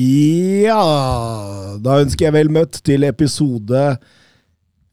[0.00, 3.98] Ja, da ønsker jeg vel møtt til episode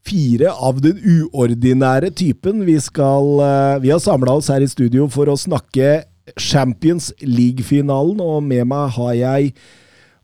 [0.08, 2.64] fire av den uordinære typen.
[2.66, 6.02] Vi skal eh, Vi har samla oss her i studio for å snakke
[6.36, 9.54] Champions League-finalen, og med meg har jeg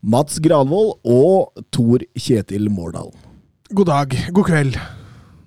[0.05, 3.09] Mats Granvold og Tor Kjetil Mårdal.
[3.73, 4.79] God dag, god kveld.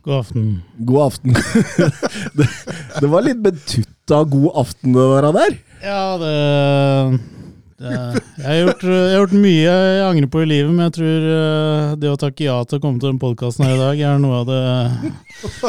[0.02, 0.52] God aften.
[0.82, 1.38] God aften.
[2.38, 2.50] det,
[2.98, 5.34] det var litt betutta god aften, det der.
[5.38, 5.58] der.
[5.84, 7.36] Ja, det
[7.78, 11.26] jeg, har gjort, jeg har gjort mye jeg angrer på i livet, men jeg tror
[11.34, 14.18] eh, det å takke ja til å komme til den podkasten her i dag, er
[14.22, 14.62] noe av det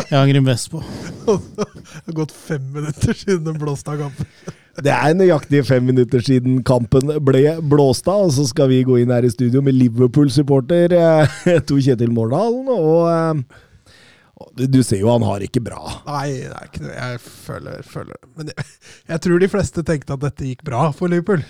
[0.10, 0.82] jeg angrer mest på.
[1.30, 1.68] Det
[2.08, 4.56] har gått fem minutter siden den blåste av kampen.
[4.80, 9.02] Det er nøyaktig fem minutter siden kampen ble blåst av, og så skal vi gå
[9.02, 12.70] inn her i studio med Liverpool-supporter eh, Tor Kjetil Mårdalen.
[12.74, 15.84] Og eh, du ser jo han har ikke bra.
[16.08, 18.22] Nei, det er ikke noe jeg føler, føler.
[18.40, 18.70] Men jeg,
[19.12, 21.44] jeg tror de fleste tenkte at dette gikk bra for Liverpool.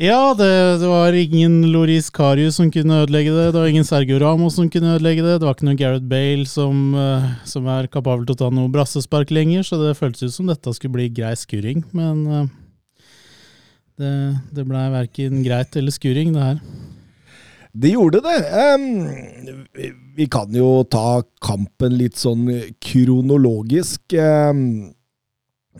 [0.00, 3.50] Ja, det, det var ingen Loris Karius som kunne ødelegge det.
[3.52, 5.34] Det var ingen Sergio Ramos som kunne ødelegge det.
[5.42, 8.70] Det var ikke noen Gareth Bale som, eh, som er kapabel til å ta noe
[8.72, 11.82] brassespark lenger, så det føltes ut som dette skulle bli grei skurring.
[11.92, 12.46] Men eh,
[14.00, 14.14] det,
[14.56, 16.62] det blei verken greit eller skuring, det her.
[17.76, 18.38] Det gjorde det.
[18.56, 18.86] Um,
[20.16, 22.48] vi- kan jo ta kampen litt sånn
[22.82, 24.16] kronologisk.
[24.16, 24.64] Em,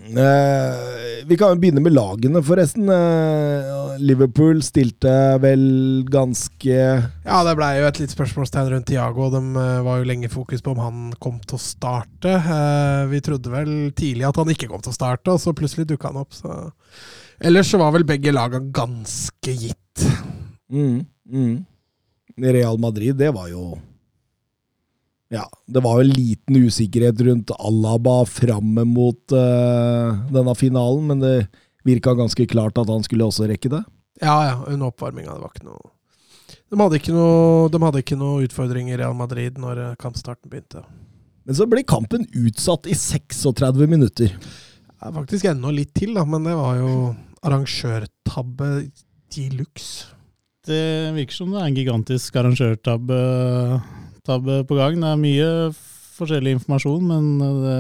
[0.09, 2.89] eh, vi kan jo begynne med lagene, forresten.
[2.91, 5.13] Eh, Liverpool stilte
[5.43, 5.63] vel
[6.11, 9.29] ganske Ja, det blei jo et litt spørsmålstegn rundt Tiago.
[9.35, 12.37] De eh, var jo lenge fokus på om han kom til å starte.
[12.41, 15.89] Eh, Vi trodde vel tidlig at han ikke kom til å starte, og så plutselig
[15.91, 16.33] dukka han opp.
[16.37, 16.57] Så.
[17.41, 20.07] Ellers så var vel begge laga ganske gitt.
[20.71, 21.55] Mm, mm.
[22.41, 23.75] Real Madrid, det var jo
[25.31, 31.23] Ja, det var jo en liten usikkerhet rundt Alaba fram mot uh, denne finalen, men
[31.23, 31.35] det
[31.87, 33.85] virka ganske klart at han skulle også rekke det.
[34.21, 35.37] Ja, ja, under oppvarminga.
[35.37, 35.95] Det var ikke noe
[36.71, 40.51] de hadde ikke noe, de hadde ikke noe utfordringer i Real Madrid når eh, kampstarten
[40.53, 40.85] begynte.
[41.49, 44.37] Men så ble kampen utsatt i 36 minutter.
[45.01, 46.93] Ja, faktisk enda litt til, da, men det var jo
[47.43, 48.71] arrangørtabbe
[49.35, 50.13] de luxe.
[50.69, 53.19] Det virker som det er en gigantisk arrangørtabbe
[54.27, 54.99] tabbe på gang.
[55.01, 55.51] Det er mye
[56.17, 57.31] forskjellig informasjon, men
[57.65, 57.79] det,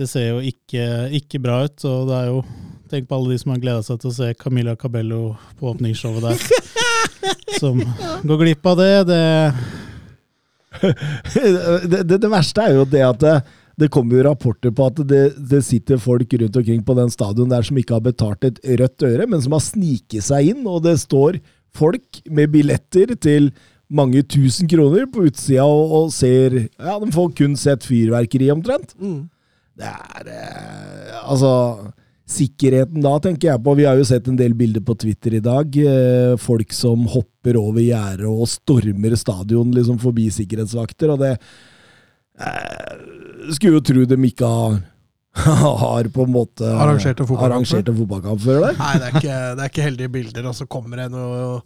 [0.00, 0.86] det ser jo ikke,
[1.20, 1.78] ikke bra ut.
[1.88, 2.42] Og det er jo
[2.88, 6.24] Tenk på alle de som har gleda seg til å se Camilla Cabello på åpningsshowet
[6.24, 6.38] der.
[7.60, 7.82] Som
[8.24, 8.92] går glipp av det.
[9.10, 9.18] Det
[11.84, 13.34] det, det, det verste er jo det at det,
[13.78, 17.50] det kommer jo rapporter på at det, det sitter folk rundt omkring på den stadion
[17.50, 20.82] der som ikke har betalt et rødt øre, men som har sniket seg inn, og
[20.86, 21.40] det står
[21.76, 23.52] folk med billetter til
[23.88, 28.94] mange tusen kroner på utsida og, og ser Ja, de får kun sett fyrverkeri, omtrent.
[29.00, 29.28] Mm.
[29.78, 31.52] Det er eh, Altså
[32.28, 33.72] Sikkerheten da, tenker jeg på.
[33.78, 35.72] Vi har jo sett en del bilder på Twitter i dag.
[35.80, 41.14] Eh, folk som hopper over gjerdet og stormer stadion liksom forbi sikkerhetsvakter.
[41.14, 41.30] Og det
[42.36, 43.00] eh,
[43.56, 44.76] Skulle jo tro de ikke har,
[45.86, 48.68] har på en måte Arrangert en fotballkamp arrangert en fotballkamp før.
[48.76, 51.62] Nei, det er, ikke, det er ikke heldige bilder, og så kommer det noe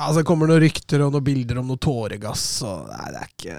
[0.00, 3.32] Altså, det kommer noen rykter og noen bilder om noe tåregass, og Nei, det er
[3.32, 3.56] ikke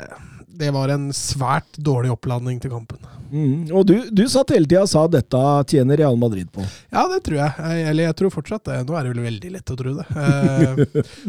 [0.63, 3.03] Det var en svært dårlig opplanding til kampen.
[3.33, 3.67] Mm.
[3.73, 6.65] Og du, du satt hele tida og sa at dette tjener Real Madrid på.
[6.93, 7.53] Ja, det tror jeg.
[7.57, 8.79] Jeg- Eller jeg tror fortsatt det.
[8.85, 10.05] Nå er det vel veldig lett å tro det.
[10.09, 10.83] Eh,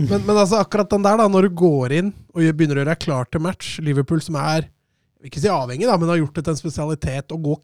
[0.08, 2.92] men, men altså, akkurat den der, da, når du går inn og begynner å gjøre
[2.94, 4.68] deg klar til match Liverpool, som er
[5.24, 7.56] ikke si avhengig, da, men har gjort det til en spesialitet å gå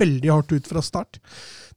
[0.00, 1.16] veldig hardt ut fra start.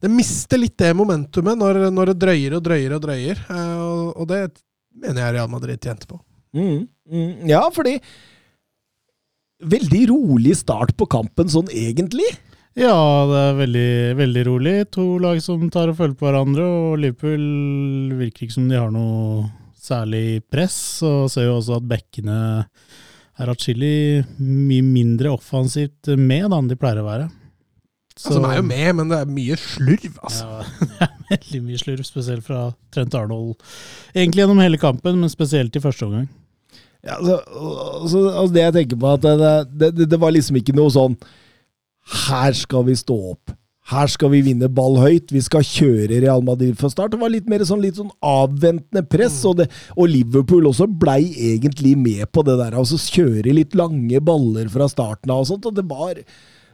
[0.00, 3.40] Det mister litt det momentumet når, når det drøyer og drøyer og drøyer.
[3.48, 4.42] Eh, og det
[5.02, 6.20] mener jeg Real Madrid tjente på.
[6.54, 6.86] Mm.
[7.10, 7.44] Mm.
[7.50, 7.98] Ja, fordi
[9.64, 12.26] Veldig rolig start på kampen, sånn egentlig.
[12.76, 12.92] Ja,
[13.30, 14.72] det er veldig, veldig rolig.
[14.92, 18.90] To lag som tar og følger på hverandre, og Liverpool virker ikke som de har
[18.92, 19.46] noe
[19.78, 20.76] særlig press.
[21.06, 22.38] Og ser jo også at bekkene
[23.40, 27.30] er atskillig mye mindre offensivt med da, enn de pleier å være.
[28.16, 30.44] Så- Altså, de er jo med, men det er mye slurv, altså.
[30.46, 32.60] Ja, det er veldig mye slurv, spesielt fra
[32.94, 33.56] Trent Arnold.
[34.14, 36.28] Egentlig gjennom hele kampen, men spesielt i første omgang.
[37.04, 37.40] Ja, altså,
[38.00, 39.34] altså, altså det jeg tenker på, at det,
[39.80, 41.18] det, det, det var liksom ikke noe sånn
[42.28, 43.52] Her skal vi stå opp.
[43.90, 47.10] her skal vi vinne ball høyt, vi skal kjøre Real Madrid fra start.
[47.12, 51.34] Det var litt mer sånn, litt sånn avventende press, og, det, og, Liverpool også blei
[51.50, 52.78] egentlig med på det der.
[52.80, 55.66] Altså kjøre litt lange baller fra starten av og sånt.
[55.68, 56.22] og det var...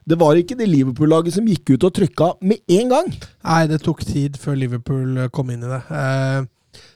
[0.05, 3.11] Det var ikke det Liverpool-laget som gikk ut og trykka med en gang.
[3.44, 5.82] Nei, det tok tid før Liverpool kom inn i det.
[5.91, 6.49] Eh,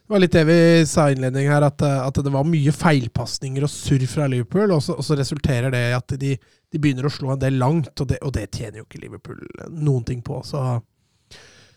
[0.05, 3.65] det var litt det vi sa i innledning her, at, at, det var mye feilpasninger
[3.65, 7.09] og surr fra Liverpool, og så, og så resulterer det i at de, de begynner
[7.09, 9.41] å slå en del langt, og det, og det, tjener jo ikke Liverpool
[9.73, 10.43] noen ting på.
[10.45, 10.61] Så,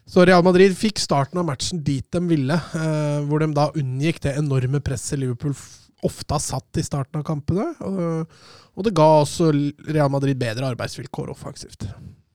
[0.07, 4.19] så Real Madrid fikk starten av matchen dit de ville, eh, hvor de da unngikk
[4.27, 5.55] det enorme presset Liverpool
[6.05, 7.71] ofte har satt i starten av kampene.
[7.85, 8.37] Og,
[8.77, 9.49] og det ga også
[9.89, 11.87] Real Madrid bedre arbeidsvilkår offensivt.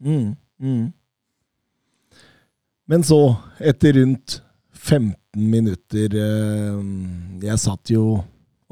[0.02, 0.84] Mm, mm.
[2.90, 3.20] Men så,
[3.62, 4.40] etter rundt
[4.82, 5.14] 15
[5.48, 6.78] minutter eh,
[7.46, 8.18] Jeg satt jo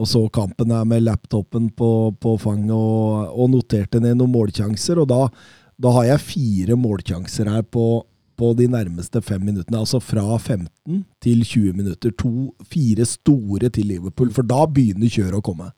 [0.00, 5.02] og så kampen her med laptopen på, på fanget og, og, noterte ned noen målsjanser.
[5.02, 5.26] Og da,
[5.76, 7.84] da, har jeg fire målsjanser her på,
[8.40, 9.82] på, de nærmeste fem minuttene.
[9.82, 12.14] Altså fra 15 til 20 minutter.
[12.22, 15.70] To, fire store til Liverpool, for da begynner kjøret å komme.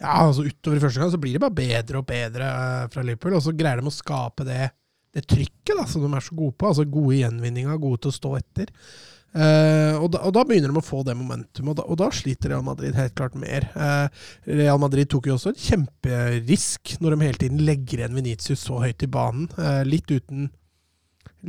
[0.00, 3.04] Ja, altså utover i første gang så blir det bare bedre og bedre eh, fra
[3.04, 3.36] Liverpool.
[3.38, 4.70] Og så greier de å skape det,
[5.14, 6.70] det trykket da, som de er så gode på.
[6.70, 8.72] Altså gode gjenvinninger, gode til å stå etter.
[9.34, 12.06] Uh, og, da, og, da, begynner de å få det momentum, og da, og da
[12.14, 13.66] sliter Real Madrid helt klart mer.
[13.74, 14.06] Uh,
[14.46, 18.78] Real Madrid tok jo også en kjemperisk når de hele tiden legger igjen Venitius så
[18.84, 19.48] høyt i banen.
[19.58, 20.52] Uh, litt, uten,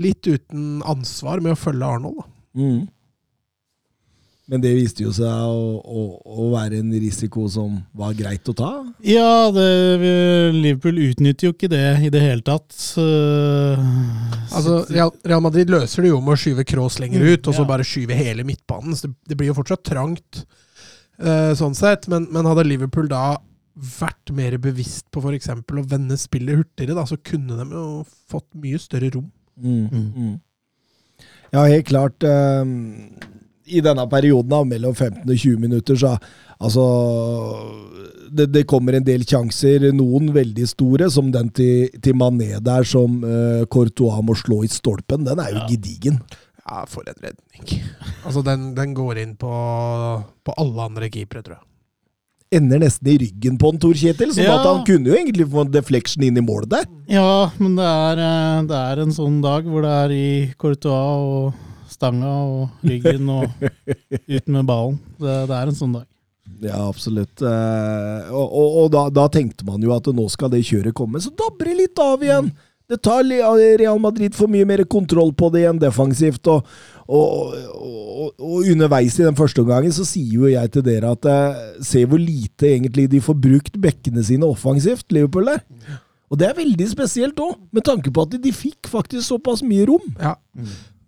[0.01, 2.25] litt uten ansvar med å følge Arnold.
[2.55, 2.85] Mm.
[4.45, 8.53] Men det viste jo seg å, å, å, være en risiko som var greit å
[8.53, 8.69] ta?
[9.01, 9.65] Ja, det,
[10.53, 12.69] Liverpool utnytter jo ikke det i det hele tatt.
[14.53, 17.69] Altså, Real, Madrid løser det jo med å skyve Cross lenger ut, og så ja.
[17.71, 18.93] bare skyve hele midtbanen.
[18.93, 20.45] Så det, det blir jo fortsatt trangt,
[21.25, 22.05] uh, sånn sett.
[22.13, 23.39] Men, men, hadde Liverpool da
[23.75, 25.49] vært mer bevisst på f.eks.
[25.57, 27.87] å vende spillet hurtigere, da, så kunne de jo
[28.29, 29.31] fått mye større rom.
[29.55, 29.87] Mm.
[29.91, 30.35] Mm.
[31.53, 32.23] Ja, helt klart.
[32.23, 32.65] Uh,
[33.65, 36.15] i denne perioden av mellom 15 og 20 minutter, så
[36.61, 36.83] altså
[38.29, 42.85] det, det, kommer en del sjanser, noen veldig store, som den til, til Mané der,
[42.87, 45.25] som uh, Courtois må slå i stolpen.
[45.27, 45.69] Den er jo ja.
[45.71, 46.19] gedigen.
[46.65, 47.85] Ja, for en redning.
[48.25, 49.53] Altså, den, den går inn på,
[50.45, 51.65] på alle andre keepere, tror jeg.
[52.55, 54.55] Ender nesten i ryggen på en Tor Kjetil, så ja.
[54.63, 56.89] han kunne jo egentlig få en deflection inn i målet der.
[57.11, 60.27] Ja, men det er, eh, det er en sånn dag hvor det er i
[60.61, 63.47] Courtois og stanga og ryggen og
[64.35, 64.99] ut med ballen.
[65.19, 66.07] Det, det, er en sånn dag.
[66.63, 67.41] Ja, absolutt.
[67.41, 71.21] Eh, og, og, og da, da, tenkte man jo at nå skal det kjøret komme.
[71.23, 72.51] Så dabber det litt av igjen!
[72.89, 76.47] Det tar Real Madrid for mye mer kontroll på det igjen defensivt.
[76.51, 76.67] Og,
[77.05, 77.55] og,
[78.37, 82.03] og underveis i den første omgangen så sier jo jeg til dere at jeg se
[82.09, 85.63] hvor lite egentlig de får brukt bekkene sine offensivt, Liverpool der.
[86.33, 89.85] Og det er veldig spesielt òg, med tanke på at de fikk faktisk såpass mye
[89.89, 90.05] rom.
[90.19, 90.35] Ja.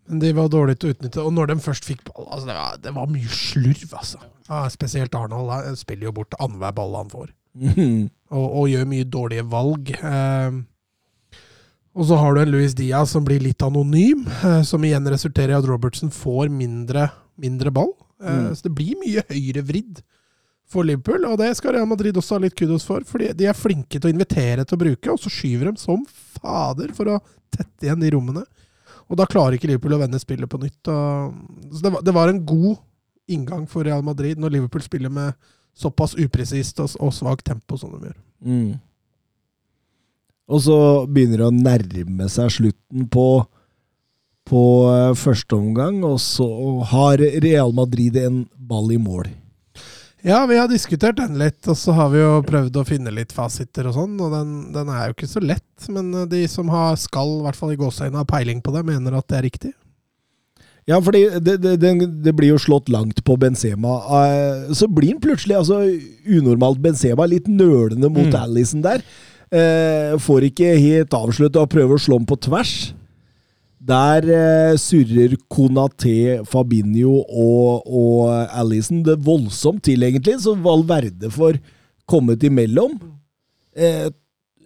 [0.07, 1.23] Men de var dårlige til å utnytte.
[1.25, 4.21] Og når de først fikk ball altså det, var, det var mye slurv, altså.
[4.47, 7.33] Ja, spesielt Arnold han spiller jo bort annenhver ball han får.
[7.57, 8.07] Mm.
[8.27, 9.89] Og, og, gjør mye dårlige valg.
[9.95, 10.55] Eh,
[11.97, 15.55] og så har du en Louis Diaz som blir litt anonym, eh, som igjen resulterer
[15.55, 17.07] i at Robertson får mindre,
[17.41, 17.89] mindre ball.
[18.21, 18.51] Eh, mm.
[18.55, 20.03] Så det blir mye høyrevridd
[20.69, 23.01] for Liverpool, og det skal Real Madrid også ha litt kudos for.
[23.07, 26.03] fordi de er flinke til å invitere til å bruke, og så skyver de som
[26.37, 28.45] fader for å tette igjen de rommene.
[29.07, 30.81] Og da klarer ikke Liverpool å vende spillet på nytt.
[30.85, 32.75] så det var, det var, en god
[33.27, 35.33] inngang for Real Madrid når Liverpool spiller med
[35.77, 38.19] såpass upresist og, og svakt tempo som de gjør.
[38.43, 38.75] Mm.
[40.57, 43.27] Og så begynner det å nærme seg slutten på,
[44.49, 46.47] på eh, første omgang, og så
[46.93, 49.29] har Real Madrid en ball i mål.
[50.25, 53.35] Ja, vi har diskutert den litt, og så har vi jo prøvd å finne litt
[53.35, 55.89] fasiter og sånn, og den, den er jo ikke så lett.
[55.93, 58.81] Men eh, de som har skal, i hvert fall i gåseøynene, ha peiling på det,
[58.87, 59.73] mener at det er riktig.
[60.87, 63.97] Ja, fordi det, det, det, det, blir jo slått langt på Benzema.
[64.07, 65.81] Uh, så blir han plutselig altså,
[66.23, 68.37] unormalt Benzema, litt nølende mot mm.
[68.39, 69.03] Alison der.
[69.47, 72.73] Uh, får ikke helt avslutta og prøver å slå ham på tvers.
[73.87, 81.61] Der eh, surrer Konaté, Fabinho og, og Alison det voldsomt til, egentlig, så Valverde får
[82.09, 82.97] kommet imellom.
[83.77, 84.09] Eh,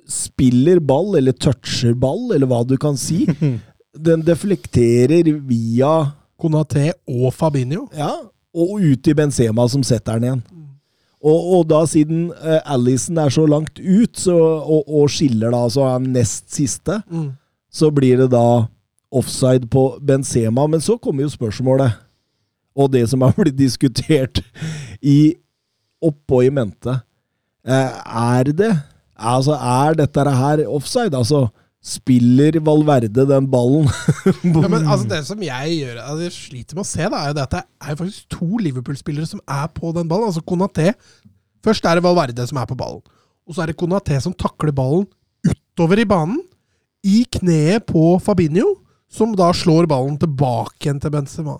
[0.09, 3.27] spiller ball, eller toucher ball, eller hva du kan si.
[4.07, 5.93] Den deflekterer via
[6.41, 7.89] Konaté og Fabinho?
[7.93, 8.15] Ja,
[8.55, 10.43] og ut i Benzema, som setter den igjen.
[11.21, 15.65] Og, og, da, siden uh, Alison er så langt ut, så, og, og, skiller da,
[15.69, 17.27] så er nest siste, mm.
[17.69, 18.65] så blir det da
[19.11, 20.65] offside på Benzema.
[20.71, 21.99] Men så kommer jo spørsmålet,
[22.73, 24.41] og det som har blitt diskutert
[25.01, 25.35] i
[26.01, 26.97] oppå i mente.
[27.67, 27.91] Uh,
[28.37, 28.73] er det
[29.21, 31.13] Altså, er dette her offside?
[31.13, 31.43] Altså,
[31.81, 33.87] spiller Valverde den ballen
[34.45, 37.31] Ja, men altså Det som jeg gjør altså jeg sliter med å se, da, er
[37.31, 40.29] jo det at det er faktisk to Liverpool-spillere som er på den ballen.
[40.29, 40.91] Altså Konaté
[41.65, 43.01] Først er det Valverde som er på ballen.
[43.49, 45.07] Og så er det Konaté som takler ballen
[45.45, 46.37] utover i banen,
[47.05, 48.75] i kneet på Fabinho,
[49.09, 51.57] som da slår ballen tilbake igjen til Benzema.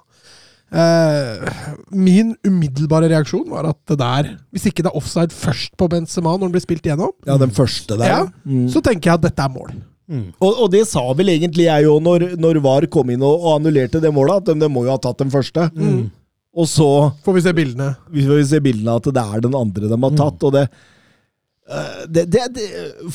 [0.71, 1.49] Eh,
[1.91, 6.31] min umiddelbare reaksjon var at det der Hvis ikke det er offside først på Benzema
[6.37, 8.05] når den blir spilt igjennom, Ja, den første der.
[8.07, 8.69] ja, Mm.
[8.71, 9.73] så tenker jeg at dette er mål.
[10.41, 13.59] Og, og det sa vel egentlig jeg òg, når, når VAR kom inn og, og
[13.59, 15.69] annullerte det målet, at de, de må jo ha tatt den første.
[16.51, 16.87] Og så
[17.23, 17.93] Får vi se bildene.
[18.11, 20.43] vi får se bildene at det er den andre de har tatt.
[20.43, 20.65] og det,
[21.71, 22.65] eh, det, det, det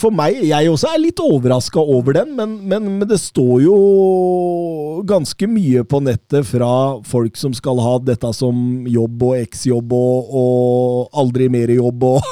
[0.01, 3.77] For meg, jeg også er litt overraska over den, men, men, men det står jo
[5.05, 6.73] ganske mye på nettet fra
[7.05, 12.25] folk som skal ha dette som jobb og eksjobb og, og aldri mer jobb og,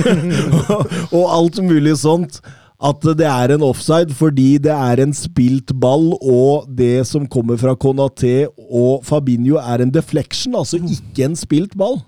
[1.16, 2.42] og alt mulig sånt.
[2.80, 7.58] At det er en offside fordi det er en spilt ball, og det som kommer
[7.60, 11.98] fra Konaté og Fabinho er en deflection, altså ikke en spilt ball.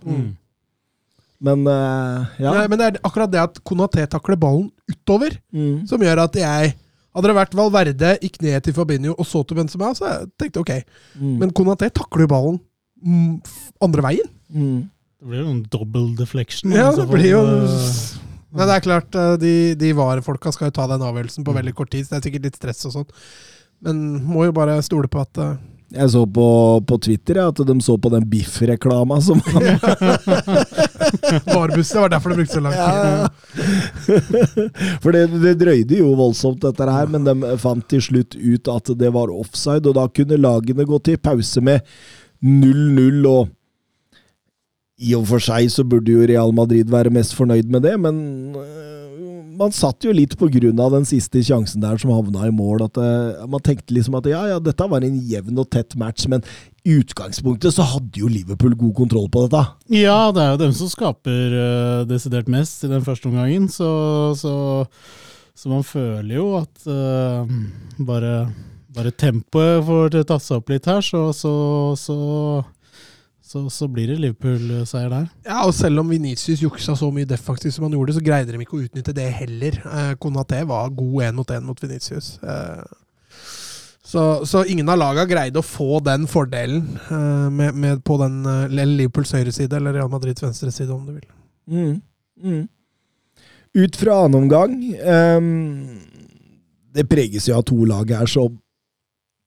[1.42, 2.54] Men uh, ja.
[2.54, 5.82] Nei, men det er akkurat det at Konaté takler ballen utover, Mm.
[5.90, 6.74] som gjør at jeg
[7.12, 10.62] Hadde det vært Valverde gikk ned til Fabinho og så til Benzema, så jeg tenkte
[10.62, 10.70] ok.
[11.20, 11.34] Mm.
[11.42, 12.54] Men Konaté takler jo ballen
[13.04, 13.34] mm,
[13.84, 14.30] andre veien.
[14.48, 14.78] Mm.
[15.20, 16.72] Det blir jo en double deflection.
[16.72, 17.42] Ja, det blir jo
[18.52, 21.74] Men det er klart, eh, de, de VAR-folka skal jo ta den avgjørelsen på veldig
[21.76, 23.08] kort tid, så det er sikkert litt stress og sånn.
[23.82, 23.94] Men
[24.28, 25.54] må jo bare stole på at eh,
[25.96, 26.46] Jeg så på,
[26.88, 29.38] på Twitter ja, at de så på den Biff-reklama som
[31.54, 31.96] Varbussen.
[31.96, 32.86] Det var derfor det brukte så lang tid.
[35.02, 38.86] For det, det drøyde jo voldsomt, dette her, men de fant til slutt ut at
[39.00, 41.78] det var offside, og da kunne lagene gå til pause med
[42.42, 43.48] 0-0, og
[45.02, 48.16] i og for seg så burde jo Real Madrid være mest fornøyd med det, men
[48.56, 48.92] øh,
[49.58, 52.86] man satt jo litt på grunn av den siste sjansen der som havna i mål,
[52.86, 56.28] at øh, man tenkte liksom at ja, ja, dette var en jevn og tett match,
[56.30, 56.44] men
[56.82, 59.62] i utgangspunktet så hadde jo Liverpool god kontroll på dette.
[59.94, 63.90] Ja, det er jo dem som skaper uh, desidert mest i den første omgangen, så,
[64.38, 64.54] så,
[65.54, 67.46] så man føler jo at uh,
[68.02, 68.34] bare,
[68.94, 71.54] bare tempoet får seg opp litt her, så, så,
[73.52, 75.28] så, så, blir det Liverpool-seier der.
[75.44, 78.60] Ja, og selv om Venicius juksa så mye defensivt som han gjorde, så greide de
[78.64, 79.76] ikke å utnytte det heller.
[79.84, 82.38] Eh, Konaté var god én mot én mot Venicius.
[82.40, 82.84] Eh,
[84.12, 88.40] så, så ingen av laga greide å få den fordelen eh, med, med på den
[88.48, 91.28] eh, Liverpools høyre side, eller Real Madrids venstre side, om du vil.
[91.68, 92.00] Mm.
[92.40, 92.64] Mm.
[93.82, 94.72] Ut fra annen omgang
[95.06, 96.00] um,
[96.92, 98.48] Det preges jo av to lag her, så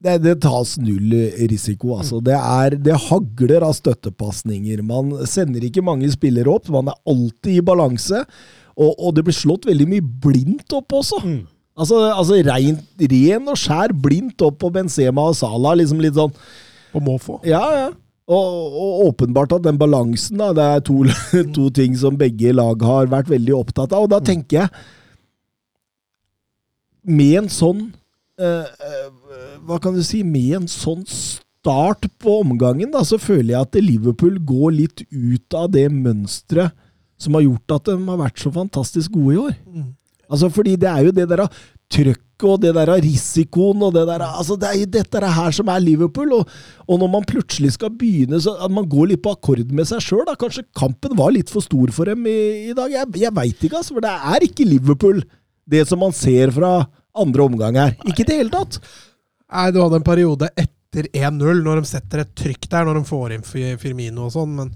[0.04, 1.14] det, det tas null
[1.48, 2.20] risiko, altså.
[2.24, 4.82] Det, er, det hagler av støttepasninger.
[4.84, 6.68] Man sender ikke mange spillere opp.
[6.72, 8.24] Man er alltid i balanse.
[8.76, 11.22] Og, og det blir slått veldig mye blindt opp også.
[11.76, 15.78] Altså, altså rein, ren og skjær blindt opp på Benzema og Salah.
[15.80, 16.34] Liksom litt sånn
[16.92, 17.40] På måfå.
[17.48, 17.94] ja, ja.
[18.26, 20.96] Og, og åpenbart at den balansen, da, det er to,
[21.56, 24.08] to ting som begge lag har vært veldig opptatt av.
[24.08, 24.68] Og da tenker jeg
[27.06, 27.84] Med en sånn
[28.42, 28.64] øh,
[29.66, 30.22] Hva kan du si?
[30.26, 35.56] Med en sånn start på omgangen, da, så føler jeg at Liverpool går litt ut
[35.58, 36.74] av det mønsteret
[37.18, 39.56] som har gjort at de har vært så fantastisk gode i år.
[39.72, 39.88] Mm.
[40.26, 41.42] Altså, fordi det er jo det der
[41.92, 45.70] trøkket og det der risikoen og det der Altså, det er jo dette her som
[45.72, 46.34] er Liverpool.
[46.36, 46.50] Og,
[46.84, 50.04] og når man plutselig skal begynne, så at man går litt på akkord med seg
[50.04, 50.36] sjøl, da.
[50.36, 52.92] Kanskje kampen var litt for stor for dem i, i dag.
[52.92, 53.96] Jeg, jeg veit ikke, altså.
[53.96, 55.22] For det er ikke Liverpool,
[55.64, 56.74] det som man ser fra
[57.16, 57.96] andre omgang her.
[58.04, 58.82] Ikke i det hele tatt.
[59.52, 63.08] Nei, du hadde en periode etter 1-0, når de setter et trykk der, når de
[63.08, 64.72] får inn Firmino og sånn, men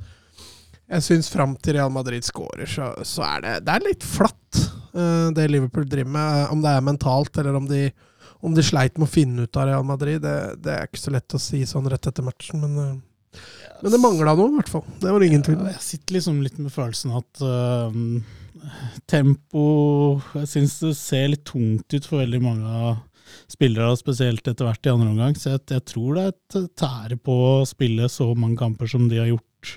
[0.91, 4.63] jeg syns fram til Real Madrid scorer, så, så er det, det er litt flatt,
[4.91, 6.47] eh, det Liverpool driver med.
[6.51, 7.85] Om det er mentalt, eller om de,
[8.43, 11.15] om de sleit med å finne ut av Real Madrid, det, det er ikke så
[11.15, 13.39] lett å si sånn rett etter matchen, men, eh,
[13.81, 14.87] men det mangla noe, i hvert fall.
[14.99, 15.71] Det var det ingen tvil om.
[15.71, 17.95] Jeg sitter liksom litt med følelsen at uh,
[19.09, 19.63] tempo
[20.35, 22.99] Jeg syns det ser litt tungt ut for veldig mange av
[23.51, 25.37] spillere, spesielt etter hvert i andre omgang.
[25.39, 29.09] Så jeg, jeg tror det er et tære på å spille så mange kamper som
[29.11, 29.75] de har gjort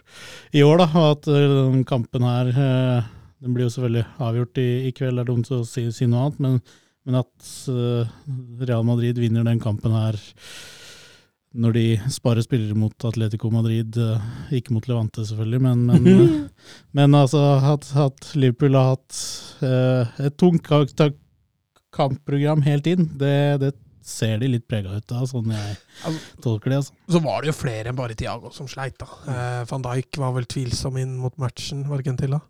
[0.56, 0.84] i år.
[0.84, 3.10] da, Og at øh, den kampen her øh,
[3.44, 6.30] Den blir jo selvfølgelig avgjort i, i kveld, det er dumt å si, si noe
[6.30, 6.62] annet, men,
[7.04, 8.14] men at øh,
[8.64, 10.16] Real Madrid vinner den kampen her
[11.54, 16.72] når de sparer spillere mot Atletico Madrid, eh, ikke mot Levante selvfølgelig, men, men, eh,
[16.98, 17.42] men altså
[17.74, 19.20] at, at Liverpool har hatt
[19.68, 21.12] eh, et tungt tak, ta-
[21.94, 23.74] kampprogram helt inn, det, det
[24.04, 26.80] ser de litt prega ut av, sånn jeg tolker det.
[26.82, 26.96] altså.
[27.16, 29.08] Så var det jo flere enn bare Tiago som sleit, da.
[29.32, 32.42] Eh, Van Dijk var vel tvilsom inn mot matchen, var det ikke en til, da?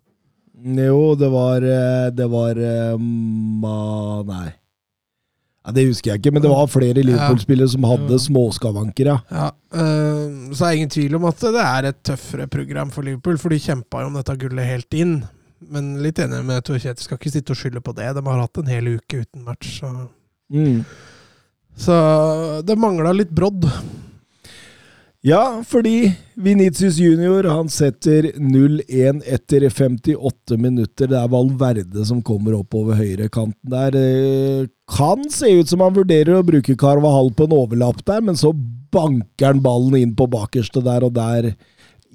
[0.54, 3.78] Jo, det var eh, Det var eh, ma...
[4.28, 4.52] Nei.
[5.64, 9.16] Ja, Det husker jeg ikke, men det var flere Liverpool-spillere som hadde småskavanker, ja.
[9.32, 9.46] Ja,
[9.80, 13.38] øh, så er det ingen tvil om at det er et tøffere program for Liverpool,
[13.40, 15.16] for de kjempa jo om dette gullet helt inn.
[15.70, 18.10] Men litt enig med Tor Kjetil, skal ikke sitte og skylde på det.
[18.16, 19.80] De har hatt en hel uke uten match.
[19.80, 19.90] Så,
[20.52, 20.84] Mm.
[21.76, 21.94] så
[22.66, 23.64] det mangla litt brodd.
[25.24, 31.08] Ja, fordi Venitius junior han setter 0-1 etter 58 minutter.
[31.08, 33.96] Det er Valverde som kommer opp over høyrekanten der.
[33.96, 38.36] Eh, Kan se ut som han vurderer å bruke Carvahall på en overlapp der, men
[38.36, 38.50] så
[38.92, 41.54] banker han ballen inn på bakerste der og der.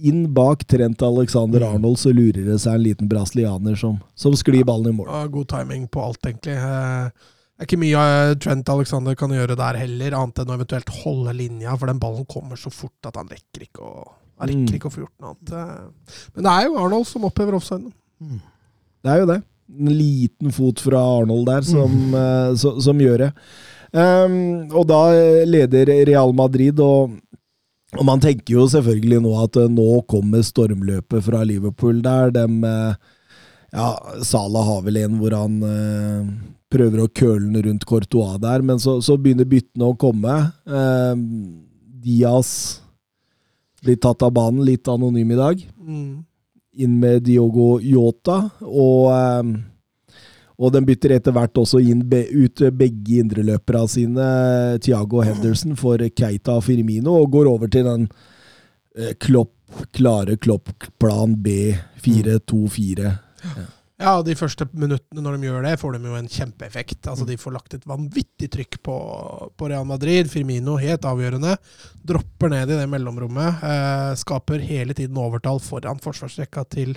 [0.05, 4.63] Inn bak Trent Alexander Arnold så lurer det seg en liten brasilianer som, som sklir
[4.67, 5.09] ballen i mål.
[5.11, 6.55] Ja, God timing på alt, egentlig.
[6.55, 7.09] Eh,
[7.59, 10.89] Det er ikke mye eh, Trent Alexander kan gjøre der heller, annet enn å eventuelt
[11.01, 14.05] holde linja, for den ballen kommer så fort at han rekker ikke å,
[14.39, 14.61] han Mm.
[14.63, 15.51] rekker ikke å få gjort noe annet.
[15.51, 17.91] Eh, Men det er jo Arnold som opphever offsiden.
[19.03, 19.41] Det er jo det.
[19.79, 22.55] En liten fot fra Arnold der som, mm.
[22.57, 23.33] så, som gjør det.
[23.91, 25.01] Um, og da
[25.49, 27.15] leder Real Madrid, og,
[27.97, 32.29] og man tenker jo selvfølgelig nå at eh, nå kommer stormløpet fra Liverpool der.
[32.35, 32.93] Dem, eh,
[33.73, 33.87] ja,
[34.25, 36.27] Salah har vel en hvor han eh,
[36.69, 40.35] prøver å køle den rundt Courtois der, men så, så begynner byttene å komme.
[40.69, 41.15] Eh,
[41.99, 42.51] Diaz
[43.83, 46.25] blir tatt av banen, litt anonym i dag Mm.
[46.77, 49.53] inn med Diogo Yota, og, ehm,
[50.59, 54.27] og den bytter etter hvert også inn ut begge indreløperne sine,
[54.83, 58.09] Thiago Henderson, for Keita og Firmino, og går over til den
[58.97, 59.55] eh, klopp,
[59.95, 61.73] klare Klopp-plan B,
[62.03, 63.13] 4-2-4.
[63.99, 67.01] Ja, og de første minuttene når de gjør det, får de jo en kjempeeffekt.
[67.11, 68.95] Altså, De får lagt et vanvittig trykk på,
[69.59, 70.29] på Real Madrid.
[70.31, 71.57] Firmino helt avgjørende.
[72.07, 73.63] Dropper ned i det mellomrommet.
[73.67, 76.95] Eh, skaper hele tiden overtall foran forsvarsrekka til,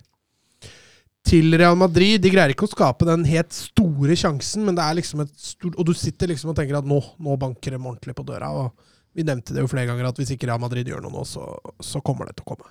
[1.26, 2.20] til Real Madrid.
[2.22, 5.78] De greier ikke å skape den helt store sjansen, men det er liksom et stort
[5.78, 8.50] Og du sitter liksom og tenker at nå, nå banker de ordentlig på døra.
[8.50, 11.26] og Vi nevnte det jo flere ganger at hvis ikke Real Madrid gjør noe nå,
[11.28, 11.48] så,
[11.80, 12.70] så kommer det til å komme.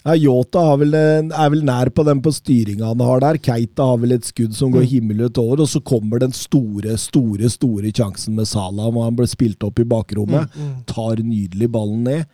[0.00, 3.38] Ja, Yota vel, er vel nær på den på styringa han har der.
[3.44, 7.50] Keita har vel et skudd som går himmelhøyt over, og så kommer den store, store
[7.52, 10.56] store sjansen med Salah, hvor han ble spilt opp i bakrommet.
[10.56, 10.78] Mm.
[10.88, 12.24] tar nydelig ballen ned.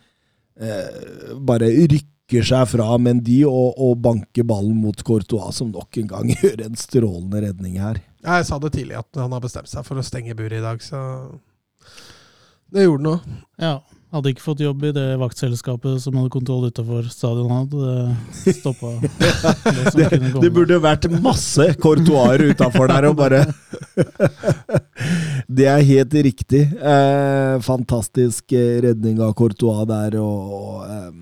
[0.57, 6.07] Eh, bare rykker seg fra Mendy og, og banker ballen mot Courtois, som nok en
[6.11, 8.01] gang gjør en strålende redning her.
[8.27, 10.81] Jeg sa det tidlig at han har bestemt seg for å stenge buret i dag,
[10.83, 10.99] så
[12.73, 13.37] det gjorde han òg.
[13.63, 13.75] Ja,
[14.11, 17.71] hadde ikke fått jobb i det vaktselskapet som hadde kontroll utafor stadionet.
[18.43, 18.93] Det stoppa
[19.95, 23.45] det Det, det burde vært masse Courtoiser utafor der og bare
[25.57, 26.63] Det er helt riktig.
[26.75, 31.21] Eh, fantastisk eh, redning av Courtois der, og, og ehm,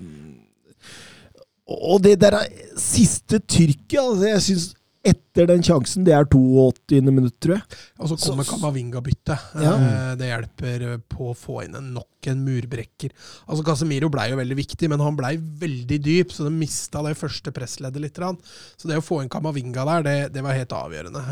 [1.66, 4.66] Og det der er siste Tyrkia, altså, jeg syns
[5.06, 6.98] etter den sjansen, det er 82.
[7.14, 7.78] minutt, tror jeg.
[8.02, 9.44] Og så kommer Kamavinga-byttet.
[9.62, 9.74] Ja.
[9.76, 13.12] Eh, Det hjelper eh, på å få inn en nok en murbrekker.
[13.46, 17.14] Altså Casemiro blei jo veldig viktig, men han blei veldig dyp, så de mista det
[17.18, 18.18] første pressleddet litt.
[18.18, 21.22] Så det å få inn Kamavinga der, det, det var helt avgjørende.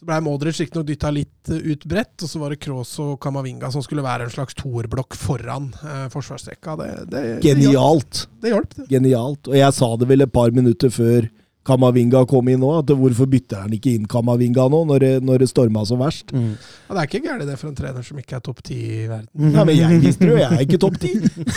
[0.00, 3.18] Så blei Modric riktignok dytta litt eh, ut bredt, og så var det Kroos og
[3.20, 6.76] Kamavinga som skulle være en slags toerblokk foran eh, forsvarsrekka.
[6.80, 8.22] Det, det, det, Genialt.
[8.40, 8.86] det hjalp, det.
[8.94, 9.50] Genialt.
[9.50, 11.28] Og jeg sa det vel et par minutter før
[11.66, 15.42] Kamavinga kom inn nå, at hvorfor bytter han ikke inn Kamavinga nå, når det, når
[15.42, 16.32] det storma som verst?
[16.32, 16.54] Mm.
[16.56, 19.08] Ja, det er ikke gærent det for en trener som ikke er topp ti i
[19.10, 19.28] verden.
[19.60, 21.12] Ja, men jeg visste det jo, jeg er ikke topp ti.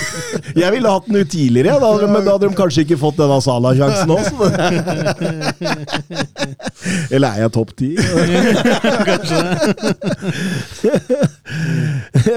[0.64, 3.38] Jeg ville hatt den ut tidligere, da, men da hadde de kanskje ikke fått denne
[3.42, 4.24] Sala-sjansen òg.
[7.14, 7.90] Eller er jeg topp ti?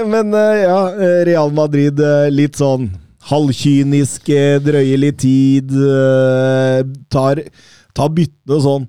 [0.07, 0.79] Men eh, ja,
[1.27, 2.89] Real Madrid eh, litt sånn
[3.27, 7.43] halvkynisk, drøye drøyer litt tid, eh, tar,
[7.97, 8.87] tar byttene sånn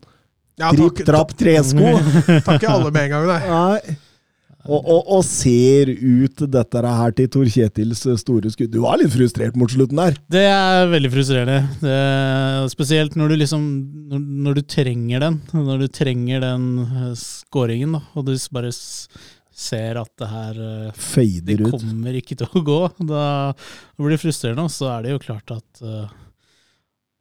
[0.59, 1.97] Ja, tripp, trapp, tresko.
[2.45, 3.41] Tar ikke alle med en gang, nei.
[3.47, 3.99] Nei.
[4.69, 8.73] Og, og, og ser ut dette her til Tor Kjetils store skudd.
[8.75, 10.19] Du var litt frustrert mot slutten der.
[10.29, 11.61] Det er veldig frustrerende.
[11.81, 11.95] Det,
[12.75, 13.65] spesielt når du liksom
[14.11, 15.39] når, når du trenger den.
[15.57, 18.75] Når du trenger den eh, scoringen, da, og du bare
[19.59, 20.59] ser at det her
[20.95, 22.21] Fader Det kommer ut.
[22.23, 22.79] ikke til å gå.
[23.11, 23.23] Da
[23.99, 26.13] blir det frustrerende, og så er det jo klart at eh,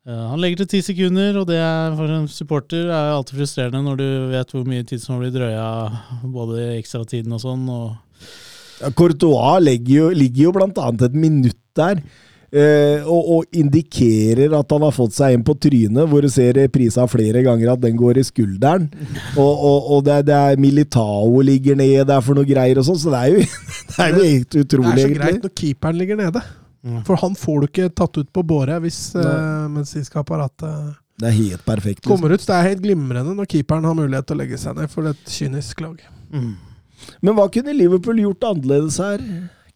[0.07, 3.41] eh, han legger til ti sekunder, og det er for en supporter er jo alltid
[3.41, 5.65] frustrerende når du vet hvor mye tid som blir drøya,
[6.29, 7.65] både i ekstratiden og sånn.
[7.73, 8.21] og
[8.83, 12.03] Ja, Courtois jo, ligger jo blant annet et minutt der.
[12.51, 16.53] Eh, og, og indikerer at han har fått seg en på trynet, hvor du ser
[16.57, 18.87] reprisa flere ganger at den går i skulderen.
[19.37, 22.97] Og, og, og det, det er Militao ligger ned er for noe greier og sånn,
[23.01, 23.43] så det er jo,
[23.91, 25.17] det er jo helt Det er så egentlig.
[25.19, 26.41] greit når keeperen ligger nede.
[27.05, 31.35] For han får du ikke tatt ut på båre hvis uh, medisinske apparatet Det er
[31.35, 31.99] helt perfekt.
[31.99, 32.13] Liksom.
[32.13, 34.93] Kommer ut, Det er helt glimrende når keeperen har mulighet til å legge seg ned
[34.93, 35.99] for et kynisk lag.
[36.31, 36.53] Mm.
[37.21, 39.21] Men hva kunne Liverpool gjort annerledes her?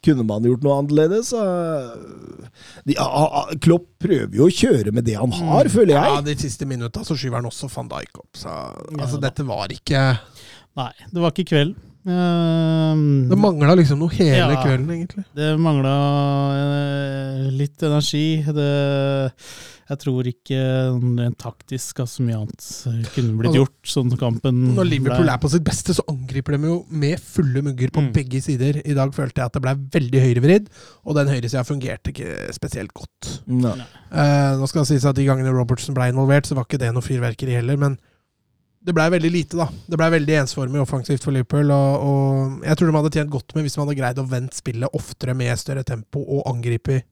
[0.02, 1.30] Kunne man gjort noe annerledes?
[1.38, 2.48] Eh,
[2.90, 6.10] De, a- a- Klopp prøver jo å kjøre med det han har, føler jeg.
[6.16, 8.32] Ja, De siste minutta så skyver han også van Dijk opp.
[8.38, 10.04] Så altså, ja, dette var ikke
[10.80, 11.76] Nei, det var ikke kveld.
[12.02, 14.62] Um, Det mangla liksom noe hele Ja.
[14.64, 15.24] kvelden, egentlig.
[15.38, 15.92] Det mangla
[16.56, 18.42] uh, litt energi.
[18.48, 18.70] Det,
[19.92, 20.60] jeg tror ikke
[21.20, 22.68] rent taktisk at så mye annet
[23.12, 25.34] kunne blitt Altså, gjort, sånn som kampen Når Liverpool ble.
[25.36, 28.12] er på sitt beste, så angriper de jo med fulle mugger på Mm.
[28.16, 28.80] begge sider.
[28.86, 30.70] I dag følte jeg at det ble veldig høyrevridd,
[31.06, 33.42] og den høyresida fungerte ikke spesielt godt.
[33.48, 33.76] Nei.
[34.12, 36.94] Eh, nå skal det sies at De gangene Robertson ble involvert, så var ikke det
[36.96, 37.78] noe fyrverkeri heller.
[37.78, 37.98] Men
[38.84, 39.68] det blei veldig lite, da.
[39.92, 41.70] Det blei veldig ensformig offensivt for Liverpool.
[41.70, 44.58] Og, og jeg tror de hadde tjent godt med hvis man hadde greid å vente
[44.58, 47.04] spillet oftere med større tempo og angripe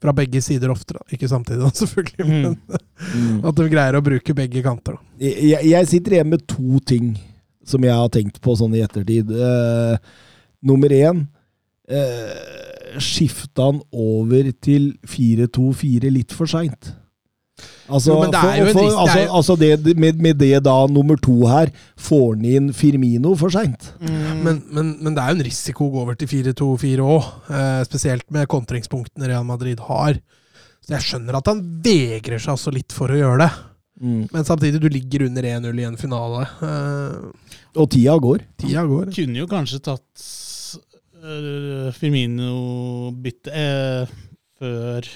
[0.00, 1.02] fra begge sider oftere.
[1.12, 2.42] Ikke samtidig, da, selvfølgelig, Mm.
[2.42, 2.56] men
[3.10, 3.44] Mm.
[3.48, 4.96] at de greier å bruke begge kanter.
[4.98, 5.00] da.
[5.24, 7.14] Jeg, jeg sitter igjen med to ting
[7.64, 9.30] som jeg har tenkt på sånn i ettertid.
[9.30, 9.96] Uh,
[10.62, 11.26] nummer én
[11.88, 16.90] eh, Skifta han over til 4-2-4 litt for seint?
[17.90, 21.18] Altså, Jo, det for, for, det altså, jo- altså det, med, med det da nummer
[21.20, 23.90] to her, får han inn Firmino for seint?
[24.00, 24.42] Mm.
[24.46, 27.80] Men, men, men det er jo en risiko å gå over til 4-2-4 òg, eh,
[27.88, 30.20] spesielt med kontringspunktene Real Madrid har.
[30.80, 33.50] Så jeg skjønner at han vegrer seg også litt for å gjøre det.
[34.00, 34.22] Mm.
[34.32, 36.46] Men samtidig, du ligger under 1-0 i en finale.
[36.64, 38.46] Eh, Og tida går.
[38.62, 39.10] tida går.
[39.12, 40.28] Kunne jo kanskje tatt
[41.20, 44.14] uh, Firmino-bytte eh,
[44.60, 45.10] før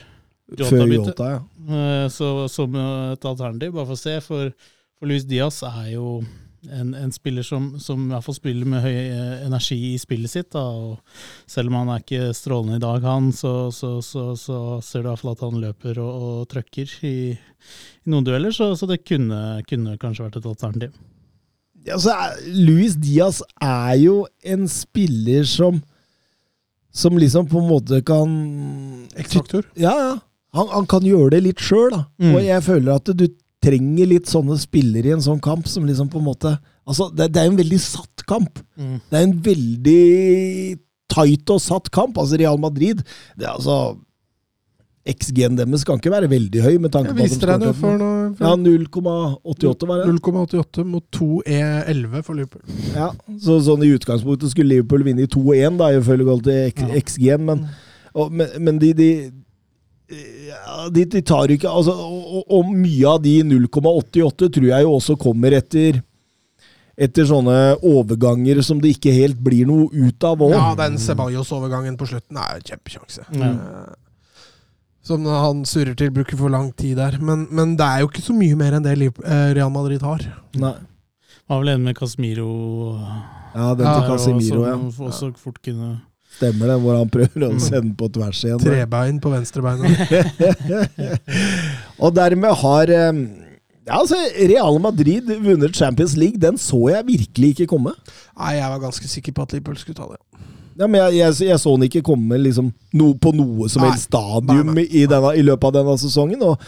[0.53, 1.29] Før Jota-bytte.
[1.35, 1.43] Ja.
[1.75, 4.19] Eh, så, som et alternativ, bare for å se.
[4.25, 4.51] For,
[4.99, 6.19] for Luis Diaz er jo
[6.73, 10.33] en, en spiller som, som i hvert fall spiller med høy eh, energi i spillet
[10.33, 10.57] sitt.
[11.51, 15.09] Selv om han er ikke strålende i dag, han, så, så, så, så ser du
[15.09, 18.55] i hvert fall at han løper og, og trøkker i, i noen dueller.
[18.55, 20.95] Så, så det kunne, kunne kanskje vært et alternativ.
[21.85, 22.15] Altså,
[22.49, 25.83] Luis Diaz er jo en spiller som
[26.95, 28.31] Som liksom på en måte kan
[29.19, 29.67] X-faktor.
[29.75, 30.15] Ja, ja.
[30.55, 32.05] Han, han kan gjøre det litt sjøl, da.
[32.23, 32.31] Mm.
[32.33, 33.27] Og jeg føler at du
[33.65, 37.31] trenger litt sånne spillere i en sånn kamp som liksom på en måte Altså, det,
[37.33, 38.59] det er en veldig satt kamp.
[38.77, 40.01] Det er en veldig
[41.09, 42.19] tight og satt kamp.
[42.21, 43.01] Altså, Real Madrid
[43.39, 43.95] det er altså
[45.05, 47.97] XG-en deres kan ikke være veldig høy, med tanke Jeg på at de det for
[48.01, 48.29] noe.
[48.41, 50.15] Ja, 0,88 var det.
[50.17, 52.63] 0,88 mot 2-11 for Liverpool.
[52.95, 53.11] Ja,
[53.45, 57.67] så sånn I utgangspunktet skulle Liverpool vinne i 2-1, da, ifølge til XG-en, men,
[58.15, 59.11] og, men, men de, de
[60.49, 64.93] ja, de, de tar ikke altså, og, og- mye av de 0,88 tror jeg jo
[64.99, 66.03] også kommer etter
[66.95, 70.53] etter sånne overganger som det ikke helt blir noe ut av òg.
[70.55, 73.25] Ja, den Ceballos-overgangen på slutten er en kjempesjanse.
[73.35, 73.43] Mm.
[73.43, 73.95] Eh,
[75.03, 77.19] Som han surrer til, bruker for lang tid der.
[77.21, 80.23] Men, men det er jo ikke så mye mer enn det eh, Real Madrid har.
[80.55, 80.77] Nei.
[81.51, 82.47] Var vel enig med Casemiro
[82.95, 84.79] Ja, den Ja, til Casemiro, ja.
[84.95, 85.97] Som også fort kunne
[86.35, 87.61] Stemmer det, hvor han prøver å Mm.
[87.63, 88.59] sende på tvers igjen.
[88.59, 88.65] da.
[88.71, 89.91] Trebein på venstrebeina.
[92.05, 93.13] Og dermed har eh,
[93.87, 94.17] ja, altså,
[94.51, 96.41] Real Madrid vunnet Champions League.
[96.41, 97.93] Den så jeg virkelig ikke komme.
[98.39, 100.21] Nei, jeg var ganske sikker på at Liverpool skulle ta det.
[100.75, 103.93] Ja, men jeg, jeg, jeg så den ikke komme liksom, no, på noe som Nei.
[103.93, 104.87] helst stadium Nei, nei.
[104.91, 106.43] I, denne, i løpet av denne sesongen.
[106.43, 106.65] Og,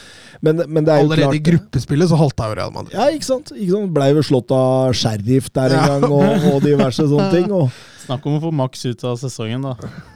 [0.46, 2.94] men, men det er jo Allerede klart i gruppespillet så halta jo Real Madrid.
[2.94, 3.50] Ja, ikke sant?
[3.56, 3.92] Ikke sant?
[3.96, 5.98] Blei jo slått av sheriff der en Ja.
[5.98, 7.50] gang, og, og diverse sånne ting.
[7.52, 7.70] Og,
[8.06, 9.72] Snakk om å få maks ut av sesongen, da.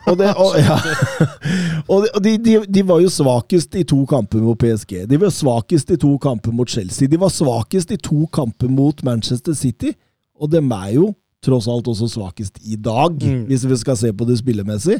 [0.07, 0.77] og, det, og, ja.
[0.85, 1.27] de,
[1.91, 5.01] og de, de, de var jo svakest i to kamper mot PSG.
[5.11, 7.11] De var svakest i to kamper mot Chelsea.
[7.11, 9.91] De var svakest i to kamper mot Manchester City.
[10.39, 11.09] Og dem er jo
[11.45, 13.47] tross alt også svakest i dag, Mm.
[13.49, 14.99] hvis vi skal se på det spillemessig.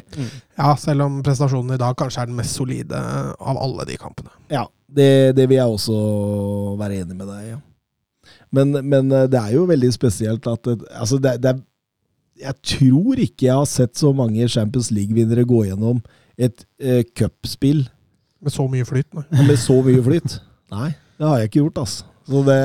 [0.57, 2.97] Ja, selv om prestasjonen i dag kanskje er den mest solide
[3.39, 4.31] av alle de kampene.
[4.49, 5.97] Ja, det, det vil jeg også
[6.79, 7.49] være enig med deg i.
[7.53, 7.59] Ja.
[8.51, 11.59] Men, men eh, det er jo veldig spesielt at altså det, det er,
[12.41, 16.01] Jeg tror ikke jeg har sett så mange Champions League-vinnere gå gjennom
[16.41, 17.83] et eh, cupspill
[18.41, 19.07] Med så mye flyt.
[19.13, 19.45] Nei.
[19.47, 20.39] med så mye flyt.
[20.73, 22.05] Nei, det har jeg ikke gjort, altså.
[22.25, 22.59] Så det,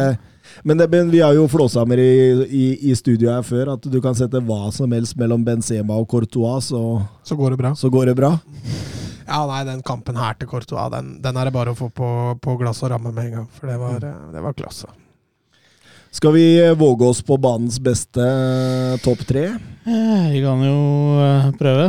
[0.64, 2.10] men, det, men vi har jo flåsammer i,
[2.46, 6.08] i, i studio her før, at du kan sette hva som helst mellom Benzema og
[6.12, 6.82] Courtois, så,
[7.26, 7.74] Så går det bra.
[7.74, 8.34] så går det bra.
[9.26, 12.10] Ja, nei, den kampen her til Courtois, den, den er det bare å få på,
[12.42, 13.48] på glass og ramme med en gang.
[13.58, 14.86] For det var, eh, det var klasse.
[16.16, 19.42] Skal vi eh, våge oss på banens beste eh, topp tre?
[19.84, 20.76] Eh, Vi kan jo
[21.58, 21.88] prøve.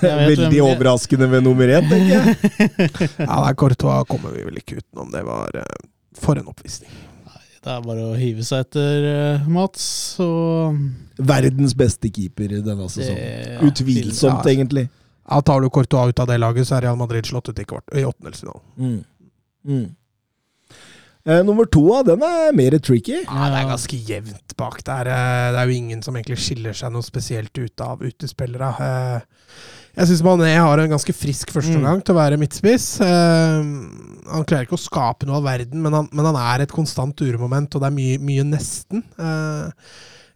[0.00, 3.10] vet Veldig hvem- overraskende ved nummer én, tenker jeg.
[3.28, 5.12] Ja, Courtois kommer vi vel ikke utenom.
[5.12, 5.60] Det var
[6.18, 6.90] for en oppvisning.
[7.60, 9.82] Det er bare å hive seg etter eh, Mats,
[10.24, 10.78] og
[11.20, 13.20] Verdens beste keeper denne sesongen.
[13.20, 14.52] ja, Utvilsomt, Ja.
[14.54, 14.86] egentlig.
[15.30, 17.64] Ja, Tar du Courtois ut av det laget, så er Real Madrid slått ut i,
[17.68, 18.62] kvart, i åttendelsfinalen.
[18.78, 19.04] Mm.
[19.68, 19.96] Mm.
[21.26, 23.18] Eh, nummer to, den er mer tricky.
[23.26, 25.10] Ja, det er ganske jevnt bak der.
[25.12, 28.70] Eh, Det er jo ingen som egentlig skiller seg noe spesielt ut av utespillere.
[28.80, 29.20] Uh,
[29.98, 33.00] Jeg syns Mané har en ganske frisk førsteomgang til å være midtspiss.
[33.02, 33.60] Uh,
[34.30, 37.18] Han klarer ikke å skape noe av verden, men han, men han er et konstant
[37.20, 39.02] uremoment, og det er mye, mye nesten.
[39.18, 39.68] Uh,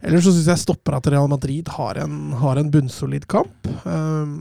[0.05, 3.65] Ellers så syns jeg stopper at Real Madrid har en, har en bunnsolid kamp.
[3.89, 4.33] Eh,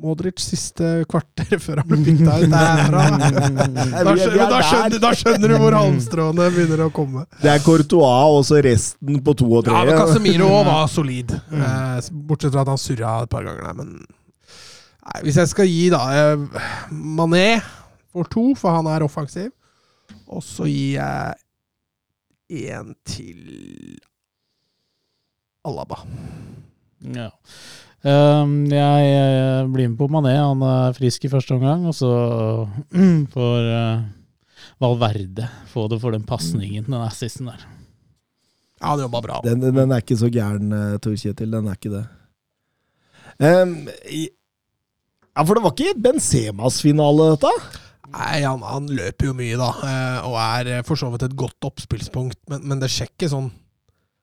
[0.00, 2.50] Modric siste kvarter før han ble bytta ut.
[2.54, 7.26] Da, er- skjønner, er da, skjønner, da skjønner du hvor halmstråene begynner å komme.
[7.42, 9.76] Det er Courtois og så resten på to og tre.
[9.76, 11.34] Ja, men Casemiro var solid.
[11.36, 13.92] Eh, bortsett fra at han surra et par ganger der, men
[15.00, 16.58] Nei, Hvis jeg skal gi, da eh,
[16.92, 17.46] Mané
[18.12, 19.48] får to, for han er offensiv.
[20.30, 23.96] Og så gir jeg én til
[25.66, 26.00] Alaba.
[27.00, 27.30] Ja.
[28.00, 30.32] Um, jeg, eh, blir med på Mané.
[30.38, 32.08] Han er frisk i første omgang, og så
[33.34, 34.06] får eh,
[34.80, 37.66] Valverde få det for den pasningen, den assisten der.
[38.80, 39.42] Ja, det jobba bra.
[39.44, 41.52] Den, den den er ikke så gæren, eh, Tor Kjetil.
[41.52, 42.06] Den er ikke det.
[43.40, 43.76] Um,
[44.08, 47.52] ja, for det var ikke Benzemas finale, dette?
[48.10, 51.36] Nei, han, han løper jo mye, da, eh, og er eh, for så vidt et
[51.38, 53.52] godt oppspillspunkt, men, men det skjer ikke sånn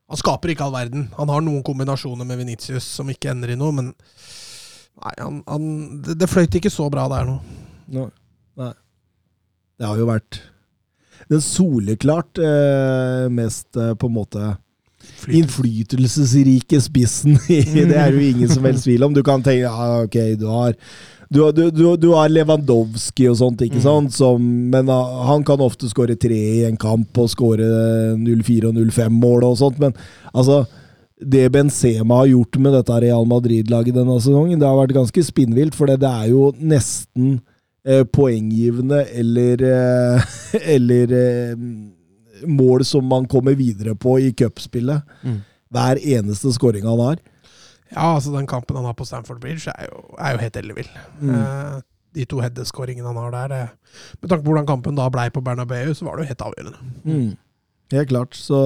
[0.07, 1.07] Han skaper ikke all verden.
[1.17, 3.89] Han har noen kombinasjoner med Venitius som ikke ender i noe, men
[4.97, 5.65] Nei, han, han
[6.01, 7.35] det, det fløyt ikke så bra der nå.
[7.93, 8.05] No.
[8.57, 8.71] Nei.
[9.77, 10.39] Det har jo vært
[11.29, 14.47] den soleklart eh, mest eh, på en måte
[15.29, 17.37] innflytelsesrike spissen.
[17.49, 19.13] i- det er jo ingen som helst tvil om.
[19.13, 20.73] Du kan tenke ja, ok, du har
[21.29, 24.13] du, du, du, du har Lewandowski og sånt, ikke sant?
[24.15, 27.67] Som, men ah, han kan ofte skåre tre i en kamp og skåre
[28.15, 29.81] 04 og 0-5-mål og sånt.
[29.83, 29.95] Men
[30.31, 30.63] altså
[31.17, 35.75] det Benzema har gjort med dette Real Madrid-laget denne sesongen, det har vært ganske spinnvilt.
[35.77, 37.39] For det er jo nesten
[37.87, 40.33] eh, poenggivende eller, eh,
[40.77, 41.55] eller eh,
[42.47, 45.01] mål som man kommer videre på i cupspillet.
[45.23, 45.41] Mm.
[45.73, 47.17] Hver eneste skåring han har.
[47.93, 50.89] Ja, altså den kampen han har på Stamford Bridge, er jo, er jo helt ellevill.
[51.21, 51.33] Mm.
[51.35, 51.77] Eh,
[52.17, 53.73] de to headeskåringene han har der eh,
[54.21, 56.93] Med tanke på hvordan kampen da blei på Bernabeu, så var det jo helt avgjørende.
[57.03, 57.29] Mm.
[57.93, 58.61] Helt klart, så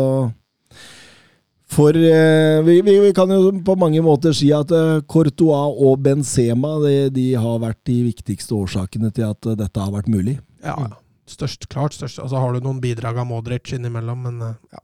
[1.71, 6.01] For eh, vi, vi, vi kan jo på mange måter si at eh, Courtois og
[6.03, 10.39] Benzema de, de har vært de viktigste årsakene til at eh, dette har vært mulig.
[10.65, 10.97] Ja, ja.
[11.31, 12.19] Størst, klart størst.
[12.19, 14.81] Altså har du noen bidrag av Modric innimellom, men eh, ja.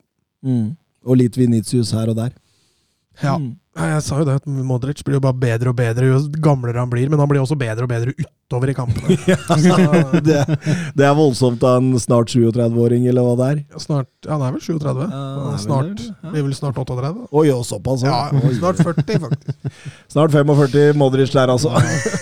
[0.47, 0.67] Mm.
[1.08, 2.36] Og litt Venitius her og der.
[3.23, 3.38] ja.
[3.39, 3.56] Mm.
[3.78, 6.90] Jeg sa jo det, at Modric blir jo bare bedre og bedre jo gamlere han
[6.90, 9.18] blir, men han blir også bedre og bedre utover i kampene.
[10.28, 10.40] det,
[10.98, 13.62] det er voldsomt av en snart 37-åring, eller hva det er.
[13.84, 15.04] Snart, ja, Han er vel 37?
[15.04, 16.32] Uh, er snart, ja.
[16.34, 17.13] Blir vel snart 38?
[17.30, 18.08] Oi, og såpass.
[18.08, 18.26] Ja,
[18.58, 19.72] snart 40, faktisk.
[20.18, 21.76] Snart 45 Modric der, altså.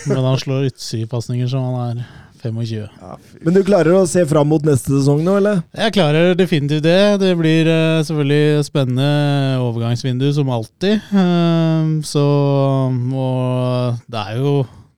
[0.10, 2.86] Men han slår utsidepasninger som han er 25.
[3.02, 3.18] Ja.
[3.42, 5.64] Men du klarer å se fram mot neste sesong nå, eller?
[5.76, 7.18] Jeg klarer definitivt det.
[7.22, 9.10] Det blir eh, selvfølgelig spennende
[9.66, 11.02] overgangsvindu som alltid.
[11.10, 12.26] Eh, så
[13.16, 14.56] Og det er jo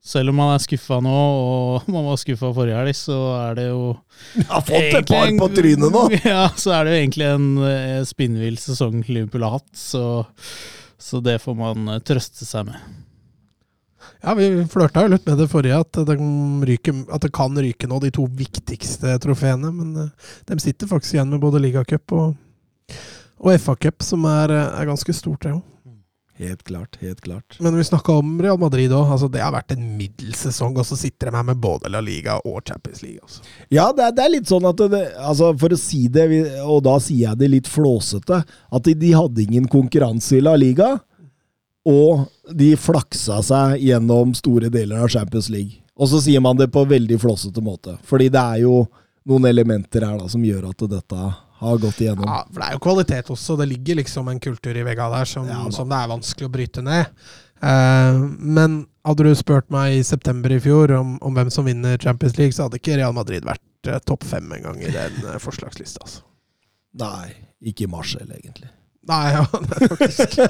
[0.08, 3.66] Selv om man er skuffa nå, og man var skuffa forrige helg, så er det
[3.70, 3.82] jo
[4.38, 6.06] Jeg har fått et par på trynet nå!
[6.24, 10.06] Ja, så er det jo egentlig en eh, spinnvill sesong Liverpool har hatt, så,
[11.02, 12.80] så det får man eh, trøste seg med.
[14.24, 16.18] Ja, vi flørta jo litt med det forrige, at det,
[16.70, 19.72] ryker, at det kan ryke nå, de to viktigste trofeene.
[19.74, 22.36] Men eh, de sitter faktisk igjen med både ligacup og,
[23.38, 25.66] og FA-cup, som er, eh, er ganske stort, det òg.
[26.38, 27.56] Helt klart, helt klart.
[27.60, 29.10] Men vi snakka om Real Madrid òg.
[29.10, 32.02] Altså, det har vært en middels sesong, og så sitter de her med både La
[32.04, 33.24] Liga og Champions League.
[33.24, 33.42] Altså.
[33.74, 36.28] Ja, det er, det er litt sånn at det, altså For å si det,
[36.62, 40.54] og da sier jeg det litt flåsete, at de, de hadde ingen konkurranse i La
[40.60, 41.00] Liga,
[41.88, 45.80] og de flaksa seg gjennom store deler av Champions League.
[45.98, 48.84] Og så sier man det på veldig flåsete måte, fordi det er jo
[49.28, 51.24] noen elementer her da som gjør at dette
[51.58, 52.28] har gått igjennom.
[52.30, 53.58] Ja, for det er jo kvalitet også.
[53.58, 56.54] Det ligger liksom en kultur i vegga der som, Ja, som det er vanskelig å
[56.54, 57.10] bryte ned.
[57.66, 61.98] Eh, men hadde du spurt meg i september i fjor om, om hvem som vinner
[61.98, 65.40] Champions League, så hadde ikke Real Madrid vært eh, topp fem engang i den eh,
[65.42, 66.06] forslagslista.
[66.06, 66.22] Altså.
[67.02, 67.34] Nei,
[67.74, 68.70] ikke i mars heller, egentlig.
[69.08, 69.46] Nei, ja,
[69.92, 70.40] faktisk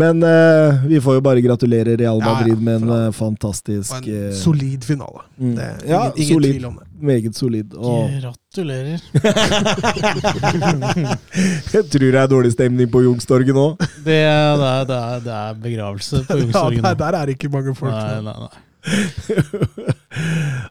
[0.00, 3.92] Men uh, vi får jo bare gratulere Real Ja, ja, Madrid med en uh, fantastisk
[3.94, 5.20] og en eh, solid finale.
[5.38, 5.54] mm.
[5.56, 6.52] Det er Ja, ingen, ingen solid.
[6.52, 6.84] tvil om det.
[7.10, 7.74] Meget solid.
[7.74, 8.98] Og Gratulerer.
[11.74, 13.66] jeg tror det er dårlig stemning på Youngstorget nå.
[13.78, 16.94] Det, det, er, det, er, det er begravelse på Youngstorget nå.
[17.04, 17.94] der er det ikke mange folk.
[17.94, 18.54] Nei, nei, nei.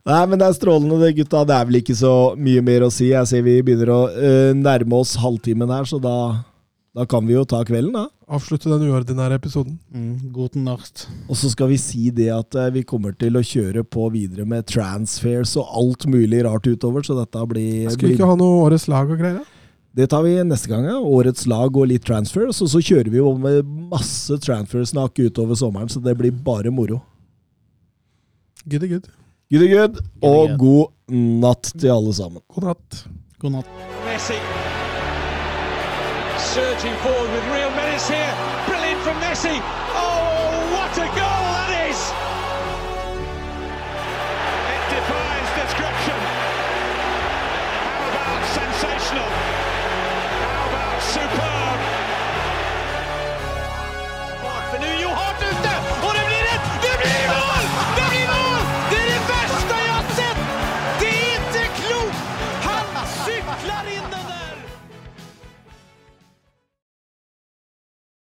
[0.07, 1.43] Nei, men det er strålende det, gutta.
[1.47, 3.09] Det er vel ikke så mye mer å si.
[3.11, 6.43] Jeg ser vi begynner å uh, nærme oss halvtimen her, så da,
[6.97, 8.07] Da kan vi jo ta kvelden, da.
[8.27, 9.77] Avslutte den uordinære episoden.
[9.93, 11.05] Mm, guten nacht.
[11.29, 14.47] Og så skal vi si det at uh, vi kommer til å kjøre på videre
[14.49, 18.65] med transfers og alt mulig rart utover, så dette blir, Skal vi ikke ha noe
[18.65, 19.43] årets lag og greier?
[19.43, 19.53] da?
[19.97, 20.85] Det tar vi neste gang.
[20.85, 20.97] ja.
[21.01, 22.59] Årets lag og litt transfers.
[22.61, 26.99] Og så kjører vi jo med masse transfersnakk utover sommeren, så det blir bare moro.
[28.69, 29.07] Good, good.
[29.49, 29.99] Good, good.
[30.21, 30.57] Og good.
[30.59, 30.87] god
[31.39, 32.41] natt til alle sammen.
[32.51, 33.07] God natt.
[33.39, 33.69] God natt.
[34.03, 34.39] Messi.
[36.51, 38.33] Surging forward with real menace here.
[38.67, 39.55] Brilliant from Messi.
[39.95, 40.26] Oh!